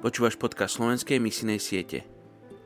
Počúvaš 0.00 0.40
podcast 0.40 0.80
slovenskej 0.80 1.20
misinej 1.20 1.60
siete. 1.60 2.08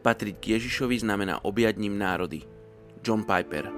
Patriť 0.06 0.38
k 0.38 0.44
Ježišovi 0.54 1.02
znamená 1.02 1.42
objať 1.42 1.82
ním 1.82 1.98
národy. 1.98 2.46
John 3.02 3.26
Piper 3.26 3.74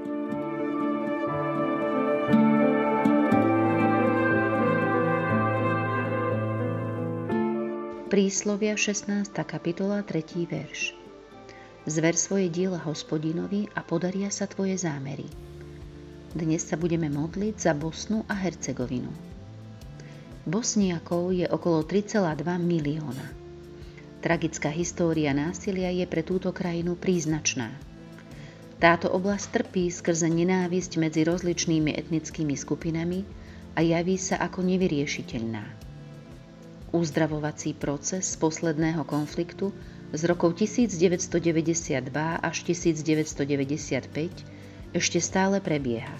Príslovia 8.13 8.77
16. 8.77 9.33
kapitola 9.49 10.05
3. 10.05 10.45
verš 10.45 10.93
Zver 11.89 12.13
svoje 12.13 12.53
diela 12.53 12.85
hospodinovi 12.85 13.73
a 13.73 13.81
podaria 13.81 14.29
sa 14.29 14.45
tvoje 14.45 14.77
zámery. 14.77 15.33
Dnes 16.37 16.61
sa 16.61 16.77
budeme 16.77 17.09
modliť 17.09 17.57
za 17.57 17.73
Bosnu 17.73 18.21
a 18.29 18.37
Hercegovinu. 18.37 19.09
Bosniakov 20.45 21.33
je 21.33 21.49
okolo 21.49 21.89
3,2 21.89 22.21
milióna. 22.61 23.46
Tragická 24.27 24.75
história 24.75 25.31
násilia 25.31 25.95
je 25.95 26.03
pre 26.03 26.27
túto 26.27 26.51
krajinu 26.51 26.99
príznačná. 26.99 27.71
Táto 28.83 29.07
oblasť 29.07 29.55
trpí 29.55 29.87
skrze 29.87 30.27
nenávisť 30.27 30.99
medzi 30.99 31.23
rozličnými 31.23 31.95
etnickými 31.95 32.59
skupinami 32.59 33.23
a 33.79 33.87
javí 33.87 34.19
sa 34.19 34.43
ako 34.43 34.67
nevyriešiteľná. 34.67 35.63
Uzdravovací 36.91 37.79
proces 37.79 38.27
posledného 38.35 39.07
konfliktu 39.07 39.71
z 40.11 40.23
rokov 40.27 40.59
1992 40.59 42.11
až 42.43 42.57
1995 42.67 43.31
ešte 44.91 45.19
stále 45.23 45.63
prebieha. 45.63 46.19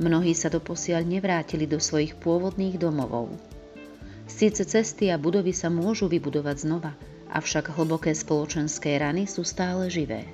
Mnohí 0.00 0.32
sa 0.32 0.48
doposiaľ 0.48 1.04
nevrátili 1.04 1.68
do 1.68 1.76
svojich 1.76 2.16
pôvodných 2.16 2.80
domovov. 2.80 3.55
Síce 4.36 4.68
cesty 4.68 5.08
a 5.08 5.16
budovy 5.16 5.56
sa 5.56 5.72
môžu 5.72 6.12
vybudovať 6.12 6.68
znova, 6.68 6.92
avšak 7.32 7.72
hlboké 7.72 8.12
spoločenské 8.12 9.00
rany 9.00 9.24
sú 9.24 9.48
stále 9.48 9.88
živé. 9.88 10.28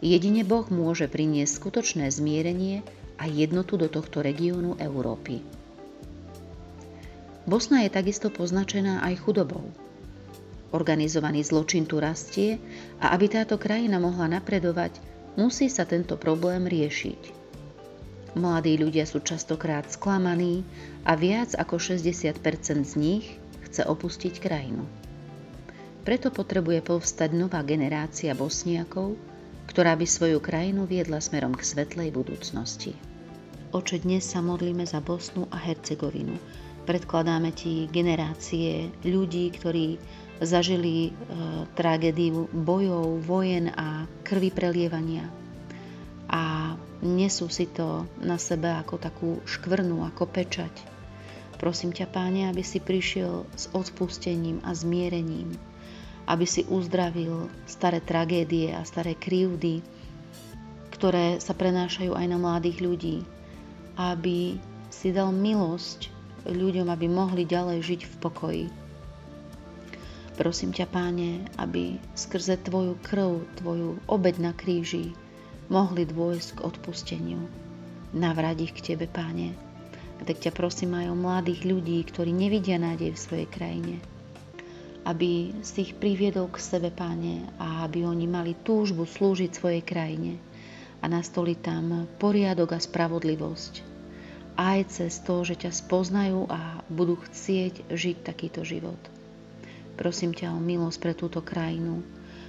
Jedine 0.00 0.40
Boh 0.40 0.64
môže 0.72 1.04
priniesť 1.04 1.52
skutočné 1.60 2.08
zmierenie 2.08 2.80
a 3.20 3.28
jednotu 3.28 3.76
do 3.76 3.92
tohto 3.92 4.24
regiónu 4.24 4.80
Európy. 4.80 5.44
Bosna 7.44 7.84
je 7.84 7.92
takisto 7.92 8.32
poznačená 8.32 9.04
aj 9.04 9.20
chudobou. 9.20 9.68
Organizovaný 10.72 11.44
zločin 11.44 11.84
tu 11.84 12.00
rastie 12.00 12.56
a 13.04 13.12
aby 13.12 13.28
táto 13.28 13.60
krajina 13.60 14.00
mohla 14.00 14.32
napredovať, 14.32 14.96
musí 15.36 15.68
sa 15.68 15.84
tento 15.84 16.16
problém 16.16 16.64
riešiť. 16.64 17.37
Mladí 18.38 18.78
ľudia 18.78 19.02
sú 19.02 19.18
častokrát 19.18 19.90
sklamaní 19.90 20.62
a 21.02 21.18
viac 21.18 21.58
ako 21.58 21.82
60% 21.82 22.38
z 22.86 22.94
nich 22.94 23.26
chce 23.66 23.82
opustiť 23.82 24.38
krajinu. 24.38 24.86
Preto 26.06 26.30
potrebuje 26.30 26.86
povstať 26.86 27.34
nová 27.34 27.66
generácia 27.66 28.32
bosniakov, 28.38 29.18
ktorá 29.66 29.98
by 29.98 30.06
svoju 30.06 30.38
krajinu 30.38 30.86
viedla 30.86 31.18
smerom 31.18 31.52
k 31.52 31.66
svetlej 31.66 32.14
budúcnosti. 32.14 32.94
Oče, 33.74 34.06
dnes 34.06 34.24
sa 34.24 34.38
modlíme 34.38 34.86
za 34.86 35.02
Bosnu 35.02 35.50
a 35.50 35.58
Hercegovinu. 35.58 36.38
Predkladáme 36.86 37.52
ti 37.52 37.90
generácie 37.90 38.88
ľudí, 39.04 39.52
ktorí 39.52 40.00
zažili 40.40 41.10
e, 41.10 41.20
tragédiu 41.74 42.48
bojov, 42.54 43.20
vojen 43.26 43.68
a 43.74 44.06
krvi 44.24 44.54
prelievania 44.54 45.26
a 46.28 46.76
nesú 47.02 47.46
si 47.46 47.70
to 47.70 48.06
na 48.18 48.38
sebe 48.38 48.70
ako 48.70 48.98
takú 48.98 49.30
škvrnu, 49.46 50.02
ako 50.02 50.24
pečať. 50.26 50.72
Prosím 51.58 51.90
ťa, 51.90 52.06
páne, 52.10 52.46
aby 52.46 52.62
si 52.62 52.78
prišiel 52.78 53.42
s 53.58 53.66
odpustením 53.74 54.62
a 54.62 54.74
zmierením, 54.74 55.58
aby 56.30 56.46
si 56.46 56.62
uzdravil 56.70 57.50
staré 57.66 57.98
tragédie 57.98 58.70
a 58.70 58.86
staré 58.86 59.18
krivdy, 59.18 59.82
ktoré 60.94 61.42
sa 61.42 61.54
prenášajú 61.54 62.14
aj 62.14 62.26
na 62.30 62.38
mladých 62.38 62.78
ľudí, 62.78 63.16
aby 63.98 64.58
si 64.90 65.10
dal 65.10 65.34
milosť 65.34 66.14
ľuďom, 66.46 66.86
aby 66.86 67.06
mohli 67.10 67.42
ďalej 67.42 67.78
žiť 67.82 68.00
v 68.06 68.14
pokoji. 68.22 68.66
Prosím 70.38 70.70
ťa, 70.70 70.86
páne, 70.86 71.42
aby 71.58 71.98
skrze 72.14 72.62
Tvoju 72.62 72.94
krv, 73.02 73.42
Tvoju 73.58 73.98
obed 74.06 74.38
na 74.38 74.54
kríži, 74.54 75.10
mohli 75.68 76.08
dôjsť 76.08 76.58
k 76.58 76.64
odpusteniu. 76.64 77.40
Navrať 78.16 78.68
ich 78.68 78.72
k 78.72 78.92
Tebe, 78.92 79.04
Páne. 79.04 79.52
A 80.18 80.26
tak 80.26 80.42
ťa 80.42 80.50
prosím 80.50 80.96
aj 80.98 81.12
o 81.12 81.16
mladých 81.16 81.62
ľudí, 81.68 82.02
ktorí 82.08 82.32
nevidia 82.32 82.80
nádej 82.80 83.14
v 83.14 83.22
svojej 83.22 83.48
krajine. 83.48 83.96
Aby 85.06 85.54
si 85.62 85.88
ich 85.88 85.92
priviedol 85.94 86.50
k 86.50 86.58
sebe, 86.58 86.90
Páne, 86.90 87.46
a 87.60 87.84
aby 87.86 88.02
oni 88.02 88.26
mali 88.26 88.56
túžbu 88.64 89.06
slúžiť 89.06 89.50
svojej 89.54 89.84
krajine 89.84 90.40
a 90.98 91.06
nastoliť 91.06 91.58
tam 91.62 92.10
poriadok 92.18 92.74
a 92.74 92.80
spravodlivosť. 92.82 93.86
Aj 94.58 94.82
cez 94.90 95.22
to, 95.22 95.46
že 95.46 95.54
ťa 95.54 95.70
spoznajú 95.70 96.50
a 96.50 96.82
budú 96.90 97.14
chcieť 97.14 97.86
žiť 97.94 98.16
takýto 98.26 98.66
život. 98.66 98.98
Prosím 99.94 100.34
ťa 100.34 100.50
o 100.50 100.58
milosť 100.58 100.98
pre 100.98 101.12
túto 101.14 101.38
krajinu, 101.38 102.02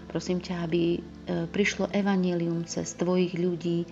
Prosím 0.09 0.41
ťa, 0.41 0.65
aby 0.65 0.81
e, 0.97 0.99
prišlo 1.45 1.93
evanelium 1.93 2.65
cez 2.65 2.97
tvojich 2.97 3.37
ľudí 3.37 3.85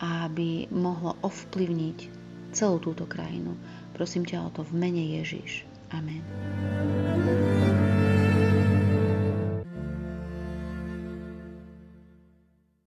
a 0.00 0.24
aby 0.26 0.66
mohlo 0.72 1.20
ovplyvniť 1.20 1.98
celú 2.56 2.80
túto 2.80 3.04
krajinu. 3.04 3.52
Prosím 3.92 4.24
ťa 4.24 4.48
o 4.48 4.50
to 4.50 4.64
v 4.64 4.72
mene 4.72 5.04
Ježiš. 5.20 5.68
Amen. 5.92 7.07